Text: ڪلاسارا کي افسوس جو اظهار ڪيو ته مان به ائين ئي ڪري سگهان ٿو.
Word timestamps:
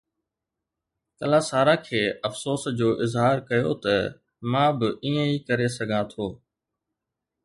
ڪلاسارا 1.19 1.75
کي 1.87 2.01
افسوس 2.29 2.61
جو 2.79 2.87
اظهار 3.05 3.37
ڪيو 3.49 3.73
ته 3.83 3.95
مان 4.51 4.69
به 4.79 4.87
ائين 5.03 5.17
ئي 5.29 5.37
ڪري 5.47 5.67
سگهان 5.77 6.05
ٿو. 6.11 6.27